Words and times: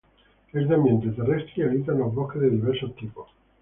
Es 0.51 0.67
de 0.67 0.73
ambiente 0.73 1.11
terrestre 1.11 1.53
y 1.57 1.61
habita 1.61 1.91
en 1.91 2.11
bosques 2.15 2.41
de 2.41 2.49
diversos 2.49 2.95
tipos. 2.95 3.29